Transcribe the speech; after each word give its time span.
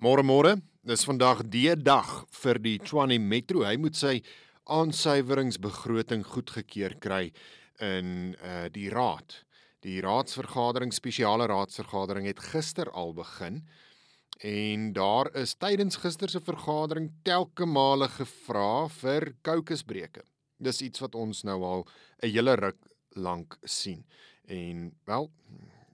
Môre 0.00 0.22
môre, 0.24 0.54
dis 0.80 1.02
vandag 1.04 1.42
die 1.52 1.74
dag 1.76 2.08
vir 2.32 2.56
die 2.64 2.78
Tshwane 2.80 3.18
Metro. 3.20 3.66
Hy 3.68 3.74
moet 3.76 3.98
sy 3.98 4.14
aansuiweringsbegroting 4.72 6.22
goedgekeur 6.24 6.94
kry 7.04 7.26
in 7.84 8.30
uh 8.40 8.70
die 8.72 8.86
raad. 8.88 9.42
Die 9.84 9.98
raadsvergadering, 10.00 10.94
spesiale 10.96 11.50
raadsvergadering 11.52 12.30
het 12.30 12.40
gister 12.40 12.88
al 12.96 13.12
begin 13.12 13.60
en 14.40 14.86
daar 14.96 15.28
is 15.36 15.52
tydens 15.60 16.00
gister 16.00 16.32
se 16.32 16.40
vergadering 16.40 17.10
telke 17.28 17.68
male 17.68 18.08
gevra 18.08 18.88
vir 19.02 19.34
kokesbreuke. 19.44 20.24
Dis 20.56 20.80
iets 20.80 21.04
wat 21.04 21.12
ons 21.12 21.44
nou 21.44 21.60
al 21.60 21.84
'n 22.22 22.32
hele 22.32 22.56
ruk 22.56 22.80
lank 23.20 23.58
sien. 23.68 24.06
En 24.48 24.96
wel, 25.04 25.30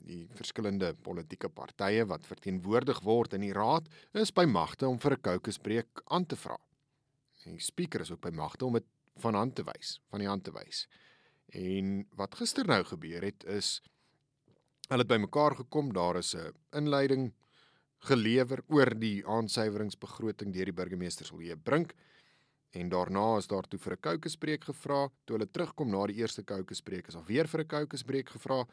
die 0.07 0.27
verskillende 0.39 0.93
politieke 1.07 1.49
partye 1.51 2.05
wat 2.07 2.27
verteenwoordig 2.29 3.03
word 3.07 3.35
in 3.35 3.45
die 3.47 3.55
raad 3.57 3.89
is 4.15 4.33
by 4.35 4.45
magte 4.47 4.87
om 4.89 4.99
vir 5.03 5.17
'n 5.17 5.23
kokesbreek 5.29 6.03
aan 6.07 6.27
te 6.27 6.37
vra. 6.37 6.59
Die 7.45 7.61
spreker 7.61 8.01
is 8.01 8.11
ook 8.11 8.21
by 8.21 8.31
magte 8.31 8.65
om 8.65 8.73
dit 8.75 8.87
van 9.23 9.35
hand 9.35 9.55
te 9.55 9.63
wys, 9.63 10.01
van 10.11 10.21
die 10.21 10.29
hand 10.29 10.45
te 10.45 10.53
wys. 10.53 10.87
En 11.55 12.07
wat 12.17 12.35
gister 12.35 12.67
nou 12.67 12.83
gebeur 12.85 13.23
het 13.23 13.45
is 13.45 13.81
hulle 14.89 15.03
het 15.03 15.09
bymekaar 15.09 15.57
gekom, 15.57 15.93
daar 15.93 16.17
is 16.17 16.35
'n 16.35 16.55
inleiding 16.73 17.35
gelewer 17.99 18.63
oor 18.69 18.91
die 18.95 19.27
aansuiweringsbegroting 19.27 20.53
deur 20.53 20.65
die 20.65 20.73
burgemeester 20.73 21.27
Silje 21.27 21.57
Brink 21.57 21.95
en 22.71 22.89
daarna 22.89 23.39
is 23.39 23.47
daar 23.47 23.67
toe 23.69 23.79
vir 23.79 23.93
'n 23.93 24.01
kokesbreek 24.01 24.65
gevra. 24.65 25.09
Toe 25.25 25.37
hulle 25.37 25.51
terugkom 25.51 25.91
na 25.91 26.07
die 26.07 26.17
eerste 26.17 26.43
kokesbreek 26.43 27.09
is 27.09 27.15
al 27.15 27.25
weer 27.25 27.49
vir 27.49 27.61
'n 27.61 27.67
kokesbreek 27.67 28.29
gevra 28.29 28.67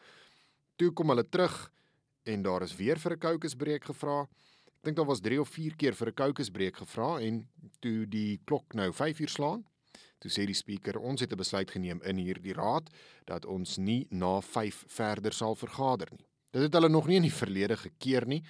Toe 0.76 0.90
kom 0.92 1.14
hulle 1.14 1.26
terug 1.30 1.72
en 2.24 2.42
daar 2.42 2.64
is 2.66 2.76
weer 2.76 3.00
vir 3.00 3.14
'n 3.14 3.20
kokesbreek 3.20 3.84
gevra. 3.84 4.22
Ek 4.66 4.84
dink 4.84 4.98
daar 4.98 5.06
was 5.06 5.22
3 5.22 5.40
of 5.40 5.50
4 5.50 5.76
keer 5.76 5.94
vir 5.94 6.08
'n 6.08 6.14
kokesbreek 6.14 6.76
gevra 6.78 7.20
en 7.22 7.48
toe 7.80 8.06
die 8.06 8.42
klok 8.46 8.74
nou 8.74 8.92
5 8.92 9.20
uur 9.20 9.30
slaan, 9.30 9.66
toe 10.20 10.32
sê 10.32 10.46
die 10.46 10.56
spreker 10.56 10.98
ons 10.98 11.22
het 11.22 11.32
'n 11.32 11.38
besluit 11.38 11.72
geneem 11.72 12.02
in 12.02 12.18
hierdie 12.18 12.54
raad 12.54 12.90
dat 13.26 13.46
ons 13.46 13.78
nie 13.78 14.08
na 14.10 14.42
5 14.42 14.84
verder 14.88 15.34
sal 15.34 15.56
vergader 15.56 16.08
nie. 16.12 16.26
Dit 16.52 16.62
het 16.62 16.74
hulle 16.74 16.90
nog 16.90 17.08
nie 17.08 17.16
in 17.16 17.30
die 17.30 17.40
verlede 17.44 17.78
gekeer 17.78 18.26
nie 18.28 18.44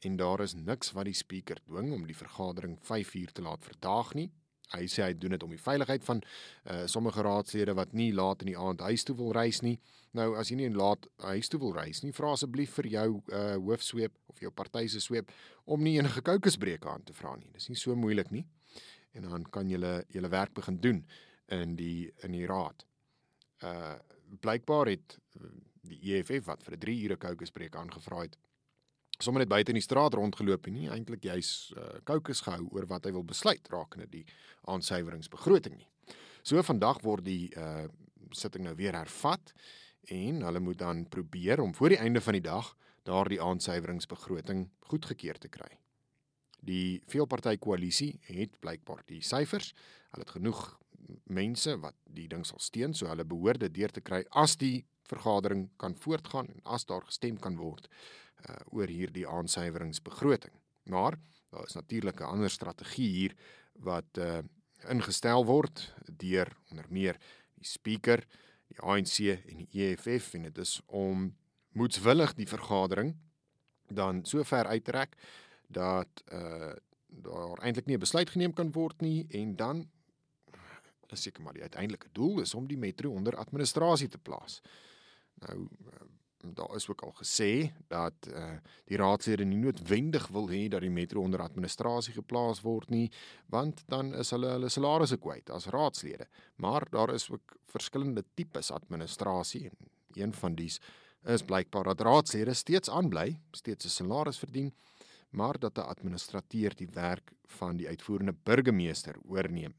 en 0.00 0.16
daar 0.16 0.40
is 0.40 0.54
niks 0.54 0.92
wat 0.92 1.04
die 1.04 1.14
spreker 1.14 1.56
dwing 1.66 1.92
om 1.92 2.06
die 2.06 2.16
vergadering 2.16 2.78
5 2.80 3.14
uur 3.14 3.32
te 3.32 3.42
laat 3.42 3.64
verdaag 3.64 4.14
nie. 4.14 4.30
Hy 4.70 4.86
sê 4.86 5.02
hy 5.02 5.14
doen 5.18 5.34
dit 5.34 5.42
om 5.42 5.50
die 5.50 5.60
veiligheid 5.60 6.04
van 6.06 6.22
uh 6.70 6.84
sommige 6.90 7.22
raadslede 7.26 7.74
wat 7.78 7.94
nie 7.96 8.12
laat 8.14 8.44
in 8.44 8.52
die 8.52 8.58
aand 8.58 8.84
huis 8.86 9.04
toe 9.04 9.16
wil 9.16 9.32
reis 9.34 9.62
nie. 9.66 9.78
Nou 10.18 10.34
as 10.38 10.50
jy 10.50 10.58
nie 10.60 10.70
laat 10.74 11.06
huis 11.26 11.50
toe 11.50 11.60
wil 11.62 11.74
reis 11.74 12.02
nie, 12.04 12.12
vra 12.14 12.34
asseblief 12.34 12.76
vir 12.78 12.90
jou 12.94 13.08
uh 13.20 13.56
hoofsweep 13.56 14.14
of 14.30 14.42
jou 14.42 14.50
party 14.50 14.86
se 14.88 15.00
sweep 15.00 15.32
om 15.64 15.82
nie 15.82 15.96
enige 15.98 16.22
kokesbreuke 16.22 16.88
aan 16.90 17.04
te 17.06 17.16
vra 17.16 17.34
nie. 17.36 17.50
Dis 17.54 17.68
nie 17.68 17.78
so 17.78 17.96
moeilik 17.96 18.30
nie. 18.30 18.46
En 19.14 19.26
dan 19.26 19.44
kan 19.50 19.70
jy 19.70 19.80
julle 20.14 20.30
werk 20.30 20.54
begin 20.54 20.78
doen 20.80 21.02
in 21.50 21.74
die 21.76 22.12
in 22.22 22.38
die 22.38 22.46
raad. 22.46 22.86
Uh 23.62 23.98
blykbaar 24.40 24.86
het 24.86 25.16
die 25.82 26.14
EFF 26.14 26.46
wat 26.46 26.62
vir 26.62 26.76
'n 26.76 26.80
3 26.80 27.04
ure 27.04 27.16
kokesbreek 27.16 27.76
aangevra 27.76 28.22
het 28.22 28.36
sommer 29.22 29.44
net 29.44 29.50
buite 29.52 29.72
in 29.72 29.78
die 29.78 29.84
straat 29.84 30.14
rondgeloop 30.14 30.66
en 30.66 30.76
nie 30.76 30.90
eintlik 30.92 31.24
jy's 31.24 31.72
uh, 31.76 31.98
kokes 32.08 32.42
gehou 32.46 32.68
oor 32.70 32.86
wat 32.90 33.06
hy 33.06 33.14
wil 33.16 33.26
besluit 33.26 33.66
rakende 33.72 34.08
die 34.10 34.24
aansuiweringsbegroting 34.70 35.76
nie. 35.78 35.88
So 36.42 36.62
vandag 36.64 37.02
word 37.04 37.26
die 37.28 37.50
uh 37.56 37.88
sitting 38.30 38.62
nou 38.62 38.76
weer 38.78 38.94
hervat 38.94 39.52
en 40.14 40.44
hulle 40.46 40.60
moet 40.62 40.78
dan 40.78 41.00
probeer 41.10 41.58
om 41.60 41.72
voor 41.74 41.90
die 41.90 41.98
einde 41.98 42.20
van 42.22 42.36
die 42.38 42.44
dag 42.44 42.68
daardie 43.08 43.40
aansuiweringsbegroting 43.42 44.68
goedgekeur 44.90 45.38
te 45.42 45.48
kry. 45.48 45.70
Die 46.60 47.00
veelparty 47.10 47.56
koalisie 47.58 48.20
het 48.28 48.54
blykbaar 48.60 49.02
die 49.08 49.22
syfers. 49.24 49.72
Hulle 50.12 50.26
het 50.26 50.34
genoeg 50.36 50.60
mense 51.24 51.76
wat 51.80 51.96
die 52.04 52.28
ding 52.30 52.44
sal 52.46 52.60
steun, 52.62 52.94
so 52.94 53.08
hulle 53.10 53.24
behoort 53.26 53.64
dit 53.64 53.74
deur 53.80 53.94
te 53.94 54.02
kry 54.04 54.22
as 54.30 54.56
die 54.60 54.84
vergadering 55.10 55.68
kan 55.80 55.96
voortgaan 55.98 56.48
en 56.52 56.60
as 56.76 56.86
daar 56.88 57.04
gestem 57.08 57.38
kan 57.38 57.58
word 57.60 57.88
uh, 57.90 58.56
oor 58.74 58.90
hierdie 58.90 59.26
aansuiweringsbegroting. 59.28 60.54
Maar 60.90 61.18
daar 61.50 61.66
is 61.66 61.76
natuurlik 61.78 62.20
'n 62.20 62.32
ander 62.34 62.50
strategie 62.50 63.10
hier 63.10 63.34
wat 63.74 64.18
uh, 64.18 64.38
ingestel 64.88 65.44
word 65.46 65.94
deur 66.06 66.48
onder 66.70 66.86
meer 66.88 67.16
die 67.54 67.66
spreker, 67.66 68.24
die 68.68 68.80
ANC 68.80 69.18
en 69.20 69.66
die 69.66 69.68
EFF 69.72 70.34
en 70.34 70.42
dit 70.42 70.58
is 70.58 70.80
om 70.86 71.34
moetswillig 71.72 72.34
die 72.34 72.48
vergadering 72.48 73.16
dan 73.88 74.24
so 74.24 74.42
ver 74.44 74.66
uittrek 74.66 75.16
dat 75.68 76.22
uh 76.32 76.74
daar 77.10 77.58
eintlik 77.58 77.86
nie 77.86 77.96
'n 77.96 78.00
besluit 78.00 78.30
geneem 78.30 78.52
kan 78.52 78.72
word 78.72 79.00
nie 79.00 79.26
en 79.28 79.56
dan 79.56 79.90
is 81.12 81.22
seker 81.22 81.42
maar 81.42 81.56
die 81.56 81.62
uiteindelike 81.62 82.08
doel 82.12 82.40
is 82.40 82.54
om 82.54 82.66
die 82.66 82.78
metro 82.78 83.10
onder 83.10 83.36
administrasie 83.36 84.08
te 84.08 84.18
plaas. 84.18 84.60
Nou 85.48 85.68
daar 86.40 86.74
is 86.74 86.88
ook 86.88 87.02
al 87.02 87.12
gesê 87.12 87.72
dat 87.88 88.28
uh 88.28 88.56
die 88.84 88.96
raadslede 88.96 89.44
nie 89.44 89.58
noodwendig 89.60 90.26
wil 90.32 90.48
hê 90.48 90.68
dat 90.68 90.80
die 90.80 90.90
metro 90.90 91.20
onder 91.20 91.42
administrasie 91.44 92.14
geplaas 92.14 92.62
word 92.64 92.90
nie, 92.90 93.10
want 93.46 93.82
dan 93.86 94.14
is 94.14 94.30
hulle 94.30 94.48
hulle 94.56 94.68
salarisse 94.68 95.18
kwyt 95.20 95.50
as 95.50 95.66
raadslede. 95.66 96.26
Maar 96.56 96.86
daar 96.90 97.14
is 97.14 97.30
ook 97.30 97.56
verskillende 97.66 98.24
tipes 98.34 98.70
administrasie 98.70 99.68
en 99.68 99.76
een 100.14 100.32
van 100.32 100.54
dies 100.54 100.80
is 101.28 101.44
blykbaar 101.44 101.84
dat 101.84 102.00
raadslede 102.00 102.54
steeds 102.54 102.90
aanbly, 102.90 103.40
steeds 103.52 103.84
'n 103.84 103.88
salaris 103.88 104.38
verdien, 104.38 104.74
maar 105.30 105.58
dat 105.58 105.78
'n 105.78 105.88
administrateur 105.92 106.74
die 106.76 106.88
werk 106.92 107.32
van 107.46 107.76
die 107.76 107.88
uitvoerende 107.88 108.34
burgemeester 108.42 109.16
oorneem. 109.28 109.74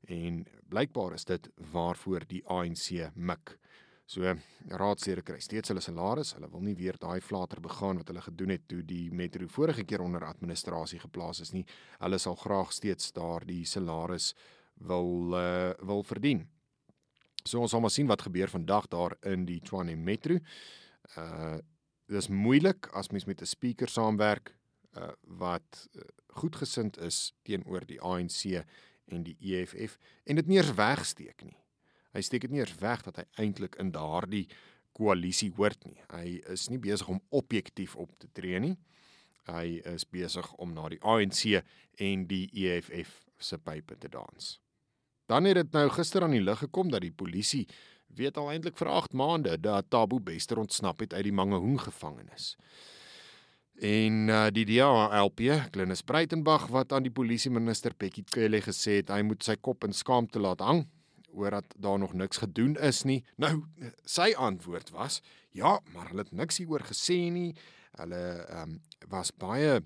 En 0.00 0.46
blykbaar 0.68 1.12
is 1.12 1.24
dit 1.24 1.48
waarvoor 1.72 2.26
die 2.26 2.46
ANC 2.46 3.10
mik. 3.14 3.58
So 4.06 4.34
raadslede 4.68 5.22
kry 5.22 5.38
steeds 5.40 5.70
hulle 5.72 5.80
salaris. 5.80 6.34
Hulle 6.36 6.50
wil 6.52 6.64
nie 6.66 6.74
weer 6.76 6.98
daai 7.00 7.20
flater 7.20 7.60
begaan 7.60 8.00
wat 8.00 8.10
hulle 8.10 8.24
gedoen 8.24 8.54
het 8.56 8.66
toe 8.68 8.82
die 8.84 9.10
metro 9.12 9.46
vorige 9.48 9.84
keer 9.84 10.02
onder 10.04 10.24
administrasie 10.26 11.00
geplaas 11.00 11.40
is 11.40 11.52
nie. 11.52 11.64
Hulle 12.00 12.18
sal 12.18 12.36
graag 12.36 12.72
steeds 12.72 13.12
daardie 13.16 13.64
salaris 13.66 14.32
wil 14.88 15.36
uh, 15.38 15.70
wil 15.80 16.02
verdien. 16.02 16.46
So 17.44 17.60
ons 17.60 17.70
sal 17.74 17.82
maar 17.82 17.90
sien 17.94 18.10
wat 18.10 18.22
gebeur 18.22 18.50
vandag 18.50 18.88
daar 18.88 19.16
in 19.26 19.46
die 19.46 19.60
Tshwane 19.60 19.96
Metro. 19.96 20.38
Uh 21.16 21.58
dis 22.12 22.26
moeilik 22.28 22.90
as 22.92 23.08
mens 23.08 23.24
met 23.24 23.40
'n 23.40 23.46
speaker 23.46 23.88
saamwerk 23.88 24.52
uh 24.98 25.12
wat 25.22 25.88
uh, 25.96 26.02
goedgesind 26.26 26.98
is 26.98 27.32
teenoor 27.42 27.86
die 27.86 28.00
ANC 28.00 28.64
en 29.06 29.22
die 29.22 29.36
EFF 29.40 29.98
en 30.24 30.36
dit 30.36 30.46
nie 30.46 30.58
eens 30.58 30.74
wegsteek 30.74 31.44
nie. 31.44 31.61
Hy 32.12 32.20
steek 32.20 32.44
dit 32.44 32.52
nie 32.52 32.60
eers 32.60 32.76
weg 32.80 33.04
dat 33.06 33.20
hy 33.20 33.26
eintlik 33.46 33.78
in 33.80 33.92
daardie 33.94 34.46
koalisie 34.96 35.50
hoort 35.56 35.86
nie. 35.88 35.98
Hy 36.12 36.40
is 36.52 36.68
nie 36.68 36.80
besig 36.80 37.08
om 37.08 37.22
objektief 37.32 37.96
op 37.96 38.12
te 38.20 38.28
tree 38.36 38.60
nie. 38.60 38.74
Hy 39.48 39.80
is 39.94 40.04
besig 40.04 40.46
om 40.62 40.74
na 40.76 40.90
die 40.92 41.00
ANC 41.00 41.62
en 41.98 42.26
die 42.30 42.44
EFF 42.52 43.16
se 43.42 43.58
pype 43.58 43.96
te 43.98 44.12
dans. 44.12 44.58
Dan 45.26 45.48
het 45.48 45.56
dit 45.58 45.72
nou 45.74 45.88
gister 45.96 46.22
aan 46.22 46.36
die 46.36 46.44
lig 46.44 46.60
gekom 46.60 46.92
dat 46.92 47.02
die 47.02 47.14
polisie 47.14 47.64
weet 48.12 48.36
al 48.36 48.52
eintlik 48.52 48.76
vir 48.76 48.92
8 48.92 49.16
maande 49.16 49.56
dat 49.56 49.88
Tabo 49.90 50.20
Bester 50.20 50.60
ontsnap 50.60 51.00
het 51.00 51.14
uit 51.16 51.24
die 51.30 51.34
Mangaung 51.34 51.80
gevangenis. 51.80 52.52
En 53.80 54.28
uh, 54.28 54.46
die 54.52 54.66
DALP, 54.68 55.40
Glenis 55.72 56.04
Breitenberg 56.04 56.68
wat 56.70 56.92
aan 56.92 57.06
die 57.08 57.14
polisie 57.14 57.50
minister 57.50 57.96
Bekkie 57.96 58.26
Cele 58.28 58.60
gesê 58.60 59.00
het 59.00 59.10
hy 59.10 59.22
moet 59.26 59.42
sy 59.42 59.56
kop 59.56 59.88
in 59.88 59.96
skaamte 59.96 60.38
laat 60.38 60.60
hang 60.60 60.84
oor 61.32 61.50
dat 61.58 61.74
daar 61.76 61.98
nog 61.98 62.12
niks 62.12 62.42
gedoen 62.42 62.76
is 62.76 63.02
nie. 63.08 63.24
Nou 63.36 63.64
sy 64.04 64.32
antwoord 64.36 64.90
was: 64.90 65.20
"Ja, 65.50 65.80
maar 65.92 66.08
hulle 66.08 66.22
het 66.22 66.32
niks 66.32 66.58
hieroor 66.58 66.84
gesê 66.88 67.30
nie. 67.32 67.54
Hulle 67.96 68.46
ehm 68.48 68.70
um, 68.70 68.80
was 69.08 69.30
baie 69.30 69.82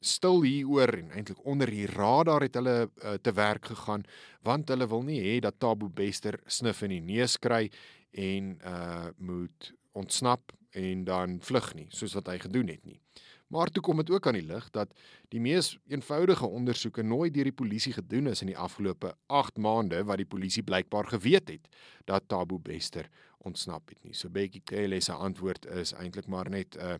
stil 0.00 0.42
hieroor 0.42 0.92
en 0.94 1.10
eintlik 1.10 1.44
onder 1.44 1.70
die 1.70 1.86
radar 1.86 2.44
het 2.46 2.54
hulle 2.54 2.76
uh, 2.86 3.16
te 3.22 3.32
werk 3.34 3.66
gegaan 3.66 4.04
want 4.46 4.68
hulle 4.68 4.86
wil 4.88 5.02
nie 5.02 5.18
hê 5.20 5.38
dat 5.42 5.58
Tabo 5.58 5.88
Bester 5.88 6.38
snif 6.46 6.82
in 6.86 6.94
die 6.94 7.02
neus 7.02 7.38
kry 7.38 7.66
en 8.12 8.54
uh 8.64 9.10
moet 9.16 9.72
ontsnap 9.98 10.52
en 10.70 11.04
dan 11.04 11.38
vlug 11.42 11.72
nie 11.74 11.88
soos 11.90 12.14
wat 12.14 12.28
hy 12.30 12.38
gedoen 12.38 12.70
het 12.70 12.84
nie. 12.86 13.00
Maar 13.48 13.70
toe 13.72 13.82
kom 13.82 13.96
dit 13.96 14.10
ook 14.10 14.26
aan 14.26 14.36
die 14.36 14.44
lig 14.44 14.70
dat 14.70 14.92
die 15.32 15.40
mees 15.40 15.78
eenvoudige 15.88 16.46
ondersoeke 16.46 17.02
nooit 17.02 17.34
deur 17.34 17.48
die 17.48 17.56
polisie 17.56 17.92
gedoen 17.92 18.26
is 18.26 18.42
in 18.44 18.52
die 18.52 18.58
afgelope 18.58 19.14
8 19.26 19.56
maande 19.56 20.02
wat 20.04 20.20
die 20.20 20.28
polisie 20.28 20.62
blykbaar 20.62 21.08
geweet 21.08 21.48
het 21.48 21.68
dat 22.04 22.28
Tabo 22.28 22.58
Bester 22.58 23.08
ontsnap 23.38 23.88
het 23.88 24.02
nie. 24.04 24.14
So 24.14 24.28
Bekkie 24.28 24.62
Cele 24.64 25.00
se 25.00 25.12
antwoord 25.12 25.66
is 25.80 25.94
eintlik 25.96 26.26
maar 26.26 26.50
net 26.50 26.76
'n 26.76 26.80
uh, 26.80 26.94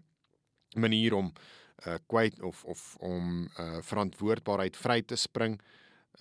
manier 0.76 1.14
om 1.14 1.32
uh, 1.86 1.94
kwyt 2.06 2.40
of 2.42 2.64
of 2.64 2.96
om 2.96 3.48
uh, 3.58 3.78
verantwoordbaarheid 3.80 4.76
vry 4.76 5.02
te 5.02 5.16
spring 5.16 5.60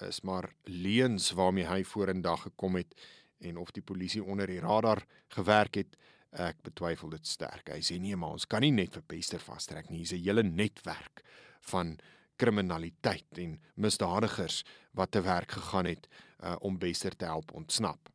is 0.08 0.22
maar 0.22 0.54
leuns 0.64 1.32
waarmee 1.32 1.66
hy 1.66 1.84
vorendag 1.84 2.42
gekom 2.42 2.76
het 2.76 2.94
en 3.40 3.58
of 3.58 3.72
die 3.72 3.84
polisie 3.84 4.24
onder 4.24 4.48
die 4.48 4.60
radar 4.60 5.04
gewerk 5.28 5.76
het 5.76 5.98
Ek 6.32 6.60
betwyfel 6.64 7.10
dit 7.10 7.28
sterk. 7.28 7.70
Hy 7.72 7.82
sê 7.82 8.00
nee, 8.00 8.16
maar 8.16 8.36
ons 8.36 8.46
kan 8.46 8.62
nie 8.62 8.72
net 8.72 8.94
vir 8.94 9.04
Pester 9.08 9.40
vastrek 9.40 9.90
nie. 9.90 10.04
Hier's 10.04 10.14
'n 10.14 10.24
hele 10.24 10.44
netwerk 10.44 11.24
van 11.72 11.98
kriminaliteit 12.38 13.38
en 13.38 13.60
misdadigers 13.76 14.64
wat 14.92 15.12
te 15.12 15.22
werk 15.22 15.52
gegaan 15.52 15.86
het 15.86 16.08
uh, 16.44 16.56
om 16.60 16.78
Bester 16.78 17.16
te 17.16 17.26
help 17.26 17.52
ontsnap. 17.54 18.10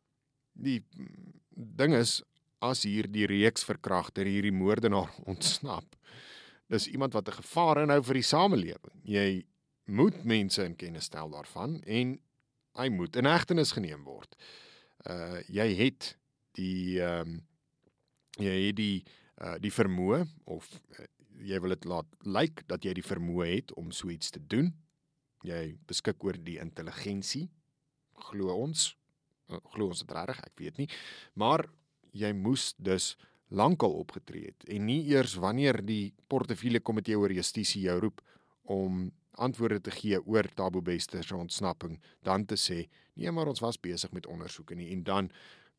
Die 0.53 0.85
ding 1.50 1.94
is 1.94 2.23
as 2.62 2.85
hierdie 2.87 3.26
reeks 3.26 3.64
verkragter 3.67 4.29
hierdie 4.29 4.55
moordenaar 4.55 5.11
ontsnap, 5.32 5.97
dis 6.70 6.87
iemand 6.87 7.12
wat 7.12 7.29
'n 7.29 7.41
gevaar 7.43 7.82
inhou 7.82 8.03
vir 8.03 8.15
die 8.15 8.29
samelewing. 8.29 8.97
Jy 9.03 9.44
moet 9.85 10.25
mense 10.25 10.65
in 10.65 10.76
kennis 10.76 11.05
stel 11.11 11.31
daarvan 11.31 11.82
en 11.82 12.19
hy 12.79 12.88
moet 12.88 13.17
in 13.17 13.29
hegtenis 13.29 13.73
geneem 13.73 14.05
word. 14.05 14.37
Uh 15.05 15.43
jy 15.49 15.75
het 15.75 16.17
die 16.56 17.00
ehm 17.03 17.29
um, 17.29 17.41
jy 18.38 18.55
het 18.69 18.79
die 18.79 19.02
uh 19.43 19.56
die 19.61 19.73
vermoë 19.73 20.23
of 20.55 20.69
uh, 20.99 21.06
jy 21.43 21.58
wil 21.61 21.75
dit 21.75 21.84
laat 21.90 22.08
lyk 22.23 22.34
like, 22.37 22.64
dat 22.70 22.84
jy 22.84 22.94
die 22.94 23.06
vermoë 23.06 23.49
het 23.49 23.73
om 23.81 23.90
so 23.90 24.11
iets 24.12 24.31
te 24.31 24.40
doen. 24.40 24.70
Jy 25.43 25.76
beskik 25.90 26.23
oor 26.25 26.37
die 26.38 26.61
intelligensie. 26.62 27.49
Glo 28.29 28.55
ons. 28.55 28.93
Uh, 29.50 29.58
glo 29.75 29.90
ons 29.90 30.05
reg? 30.06 30.38
Ek 30.38 30.61
weet 30.61 30.79
nie. 30.79 30.88
Maar 31.34 31.67
jy 32.12 32.32
moes 32.37 32.73
dus 32.79 33.17
lankal 33.52 33.93
opgetree 34.00 34.52
het 34.52 34.69
en 34.73 34.87
nie 34.88 35.02
eers 35.12 35.34
wanneer 35.40 35.82
die 35.84 36.14
portefeulje 36.32 36.81
komitee 36.81 37.19
oor 37.19 37.32
justisie 37.32 37.84
jou 37.84 37.99
roep 38.06 38.23
om 38.73 39.11
antwoorde 39.40 39.81
te 39.81 39.93
gee 39.93 40.20
oor 40.25 40.49
Tabo 40.56 40.82
Bester 40.84 41.25
se 41.25 41.37
ontsnapping, 41.37 41.99
dan 42.25 42.44
te 42.46 42.56
sê 42.56 42.87
nee, 43.14 43.31
maar 43.31 43.49
ons 43.52 43.61
was 43.64 43.81
besig 43.81 44.12
met 44.12 44.29
ondersoeke 44.29 44.76
nie 44.76 44.90
en 44.93 45.05
dan 45.05 45.31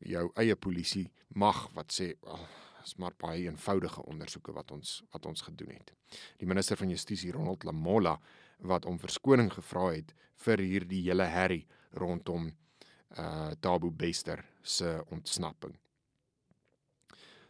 jou 0.04 0.30
eie 0.40 0.56
polisie 0.56 1.08
mag 1.28 1.68
wat 1.74 1.92
sê 1.92 2.12
oh, 2.22 2.40
is 2.84 2.96
maar 3.00 3.14
baie 3.18 3.46
eenvoudige 3.48 4.04
ondersoeke 4.04 4.52
wat 4.52 4.70
ons 4.70 5.02
wat 5.12 5.26
ons 5.26 5.44
gedoen 5.46 5.72
het. 5.72 5.92
Die 6.38 6.48
minister 6.48 6.76
van 6.76 6.92
Justisie 6.92 7.32
Ronald 7.32 7.64
Lamola 7.64 8.18
wat 8.58 8.86
om 8.86 9.00
verskoning 9.00 9.50
gevra 9.52 9.90
het 9.94 10.14
vir 10.44 10.62
hierdie 10.62 11.02
hele 11.08 11.28
herrie 11.30 11.64
rondom 11.92 12.52
uh 13.18 13.50
Tabo 13.60 13.90
Bester 13.90 14.44
se 14.62 15.02
ontsnapping. 15.10 15.76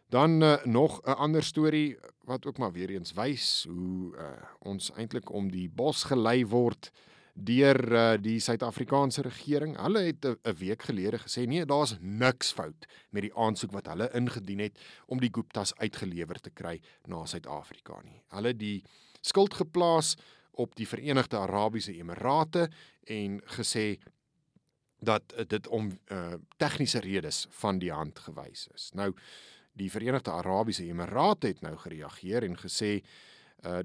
Dan 0.08 0.42
uh, 0.42 0.64
nog 0.64 1.00
'n 1.02 1.10
ander 1.10 1.42
storie 1.42 1.96
wat 2.24 2.46
ook 2.46 2.58
maar 2.58 2.72
weer 2.72 2.90
eens 2.90 3.12
wys 3.12 3.66
hoe 3.68 4.16
uh, 4.16 4.30
ons 4.58 4.92
eintlik 4.92 5.30
om 5.30 5.50
die 5.50 5.68
bos 5.68 6.04
gelei 6.04 6.46
word 6.46 6.90
deur 7.34 7.80
uh, 7.92 8.02
die 8.22 8.38
Suid-Afrikaanse 8.40 9.24
regering. 9.26 9.74
Hulle 9.76 10.04
het 10.06 10.24
'n 10.24 10.54
week 10.58 10.82
gelede 10.82 11.18
gesê 11.18 11.46
nee, 11.46 11.66
daar's 11.66 11.96
niks 12.00 12.52
fout 12.52 12.86
met 13.10 13.22
die 13.22 13.34
aansoek 13.34 13.72
wat 13.72 13.86
hulle 13.86 14.10
ingedien 14.14 14.58
het 14.58 14.78
om 15.06 15.20
die 15.20 15.30
Guptas 15.32 15.74
uitgelewer 15.74 16.40
te 16.40 16.50
kry 16.50 16.80
na 17.06 17.24
Suid-Afrika 17.26 18.00
nie. 18.02 18.22
Hulle 18.28 18.54
die 18.54 18.84
skuld 19.20 19.54
geplaas 19.54 20.16
op 20.52 20.74
die 20.74 20.86
Verenigde 20.86 21.36
Arabiese 21.36 21.92
Emirate 21.92 22.68
en 23.04 23.40
gesê 23.58 23.98
dat 25.00 25.34
dit 25.48 25.66
om 25.68 25.90
uh, 26.12 26.34
tegniese 26.56 27.00
redes 27.00 27.46
van 27.50 27.78
die 27.78 27.92
hand 27.92 28.18
gewys 28.18 28.68
is. 28.74 28.90
Nou 28.94 29.12
die 29.72 29.90
Verenigde 29.90 30.30
Arabiese 30.30 30.84
Emirate 30.84 31.46
het 31.46 31.60
nou 31.60 31.76
gereageer 31.76 32.42
en 32.42 32.56
gesê 32.56 33.00
uh 33.66 33.82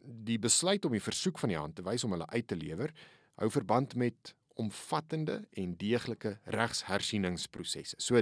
die 0.00 0.38
besluit 0.38 0.84
om 0.84 0.92
die 0.92 1.04
versoek 1.04 1.38
van 1.38 1.52
die 1.52 1.58
hand 1.58 1.76
te 1.76 1.84
wys 1.86 2.04
om 2.04 2.14
hulle 2.16 2.28
uit 2.32 2.46
te 2.48 2.56
lewer 2.56 2.92
hou 3.40 3.50
verband 3.50 3.94
met 3.94 4.34
omvattende 4.60 5.40
en 5.56 5.76
deeglike 5.80 6.36
regshersieningsprosesse. 6.52 7.96
So 7.98 8.20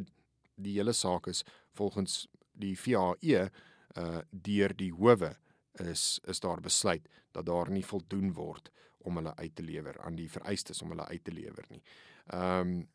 die 0.54 0.76
hele 0.76 0.94
saak 0.94 1.26
is 1.30 1.44
volgens 1.78 2.26
die 2.58 2.76
VAE 2.78 3.48
uh 3.98 4.20
deur 4.30 4.74
die 4.76 4.92
howe 4.92 5.32
is 5.82 6.20
is 6.28 6.40
daar 6.44 6.60
besluit 6.60 7.08
dat 7.32 7.46
daar 7.46 7.70
nie 7.70 7.84
voldoen 7.84 8.32
word 8.36 8.70
om 8.98 9.16
hulle 9.16 9.34
uit 9.36 9.54
te 9.56 9.64
lewer 9.64 9.98
aan 10.04 10.18
die 10.18 10.28
vereistes 10.30 10.82
om 10.82 10.92
hulle 10.92 11.06
uit 11.08 11.24
te 11.24 11.34
lewer 11.34 11.66
nie. 11.70 11.82
Ehm 12.26 12.76
um, 12.76 12.86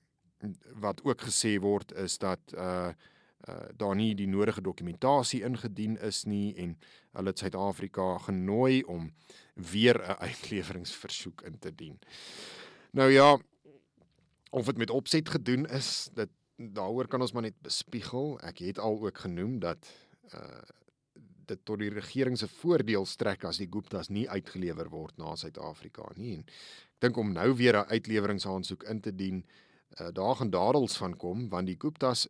wat 0.83 0.99
ook 1.07 1.21
gesê 1.23 1.55
word 1.63 1.91
is 1.95 2.17
dat 2.19 2.53
uh 2.53 2.91
uh, 3.49 3.55
daar 3.75 3.95
nie 3.95 4.15
die 4.15 4.27
nodige 4.27 4.61
dokumentasie 4.61 5.41
ingedien 5.43 5.97
is 5.97 6.23
nie 6.23 6.55
en 6.55 6.77
hulle 7.11 7.33
het 7.33 7.39
Suid-Afrika 7.39 8.17
genooi 8.17 8.83
om 8.83 9.11
weer 9.53 9.99
'n 9.99 10.19
uitleweringsversoek 10.27 11.41
in 11.41 11.59
te 11.59 11.75
dien. 11.75 11.99
Nou 12.91 13.11
ja, 13.11 13.37
of 14.49 14.65
dit 14.65 14.77
met 14.77 14.89
opset 14.89 15.29
gedoen 15.29 15.65
is, 15.65 16.09
dit 16.13 16.29
daaroor 16.55 17.07
kan 17.07 17.21
ons 17.21 17.31
maar 17.31 17.41
net 17.41 17.61
bespiegel. 17.61 18.39
Ek 18.39 18.57
het 18.57 18.79
al 18.79 18.99
ook 19.01 19.17
genoem 19.17 19.59
dat 19.59 19.89
uh 20.33 20.61
dit 21.45 21.59
tot 21.67 21.79
die 21.79 21.91
regering 21.91 22.37
se 22.39 22.47
voordeel 22.47 23.05
strek 23.05 23.43
as 23.43 23.57
die 23.59 23.67
Guptas 23.71 24.07
nie 24.09 24.29
uitgelewer 24.29 24.87
word 24.89 25.17
na 25.17 25.35
Suid-Afrika 25.35 26.05
nie. 26.15 26.37
En 26.37 26.45
ek 26.45 27.01
dink 27.03 27.17
om 27.17 27.33
nou 27.35 27.49
weer 27.59 27.77
'n 27.77 27.89
uitleweringsaansoek 27.91 28.83
in 28.83 29.01
te 29.01 29.15
dien, 29.15 29.45
uh, 29.99 30.07
daar 30.11 30.35
gaan 30.35 30.49
dadels 30.49 30.97
van 30.97 31.17
kom 31.17 31.49
want 31.49 31.67
die 31.67 31.75
Guptas 31.79 32.27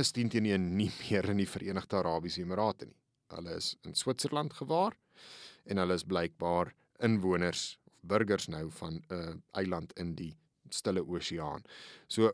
is 0.00 0.12
teen 0.12 0.30
nie 0.32 0.90
meer 1.02 1.30
in 1.30 1.38
die 1.38 1.48
Verenigde 1.48 1.96
Arabiese 1.96 2.42
Emirate 2.42 2.86
nie. 2.86 2.96
Hulle 3.30 3.56
is 3.56 3.76
in 3.86 3.94
Switserland 3.94 4.52
gewaar 4.58 4.96
en 5.64 5.78
hulle 5.78 5.94
is 5.94 6.04
blykbaar 6.04 6.74
inwoners 6.98 7.78
of 7.86 8.00
burgers 8.00 8.48
nou 8.48 8.70
van 8.70 8.94
'n 8.94 9.14
uh, 9.14 9.34
eiland 9.52 9.92
in 9.98 10.14
die 10.14 10.36
Stille 10.68 11.02
Oseaan. 11.02 11.62
So 12.08 12.32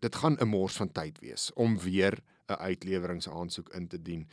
dit 0.00 0.14
gaan 0.14 0.36
'n 0.40 0.48
mors 0.48 0.76
van 0.76 0.92
tyd 0.92 1.18
wees 1.18 1.52
om 1.54 1.78
weer 1.78 2.22
'n 2.48 2.54
uitleweringsaansoek 2.54 3.68
in 3.74 3.88
te 3.88 4.02
dien 4.02 4.28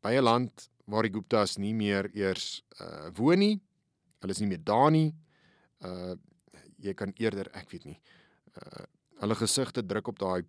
by 0.00 0.14
'n 0.14 0.22
land 0.22 0.70
waar 0.84 1.02
die 1.02 1.12
Guptas 1.12 1.56
nie 1.56 1.74
meer 1.74 2.10
eers 2.14 2.62
uh, 2.80 3.08
woon 3.14 3.38
nie. 3.38 3.60
Hulle 4.20 4.32
is 4.32 4.40
nie 4.40 4.48
meer 4.48 4.64
daar 4.64 4.90
nie. 4.90 5.14
Uh 5.80 6.14
jy 6.84 6.92
kan 6.94 7.12
eerder, 7.16 7.48
ek 7.56 7.70
weet 7.70 7.84
nie, 7.84 8.00
uh 8.60 8.84
hulle 9.20 9.34
gesigte 9.34 9.86
druk 9.86 10.08
op 10.08 10.18
daai 10.18 10.42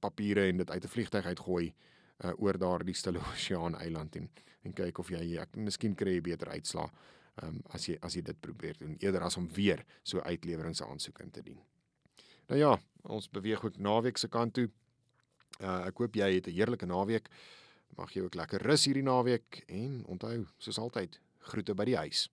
papiere 0.00 0.48
en 0.48 0.56
dit 0.56 0.70
uit 0.70 0.84
'n 0.84 0.88
vliegtyg 0.88 1.26
uitgooi 1.26 1.74
uh, 2.24 2.32
oor 2.36 2.58
daardie 2.58 2.94
stille 2.94 3.20
oseaan 3.32 3.74
eiland 3.74 4.16
en 4.16 4.30
en 4.64 4.72
kyk 4.72 4.98
of 4.98 5.10
jy 5.12 5.36
ek 5.40 5.56
miskien 5.56 5.94
kry 5.94 6.14
jy 6.14 6.20
beter 6.20 6.48
uitslaa 6.48 6.88
um, 7.42 7.60
as 7.76 7.88
jy 7.88 7.98
as 8.00 8.14
jy 8.16 8.22
dit 8.22 8.40
probeer 8.40 8.78
doen 8.78 8.96
eerder 9.00 9.22
as 9.26 9.36
om 9.36 9.48
weer 9.56 9.84
so 10.02 10.20
uitleweringsaansoek 10.20 11.20
in 11.20 11.30
te 11.30 11.42
dien. 11.42 11.60
Nou 12.48 12.60
ja, 12.60 12.72
ons 13.02 13.30
beweeg 13.30 13.64
ook 13.64 13.76
naweek 13.78 14.18
se 14.20 14.28
kant 14.28 14.54
toe. 14.54 14.68
Uh, 15.60 15.86
ek 15.88 15.98
hoop 15.98 16.16
jy 16.16 16.30
het 16.34 16.48
'n 16.48 16.56
heerlike 16.56 16.86
naweek. 16.86 17.28
Mag 17.96 18.12
jy 18.12 18.22
ook 18.22 18.34
lekker 18.34 18.62
rus 18.62 18.84
hierdie 18.84 19.02
naweek 19.06 19.64
en 19.68 20.04
onthou, 20.06 20.46
soos 20.58 20.78
altyd, 20.78 21.20
groete 21.38 21.74
by 21.74 21.84
die 21.84 21.96
huis. 21.96 22.28